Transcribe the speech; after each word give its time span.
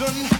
is 0.00 0.37